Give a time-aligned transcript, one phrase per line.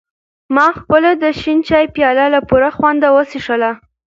[0.55, 3.71] ما خپله د شین چای پیاله له پوره خوند سره وڅښله.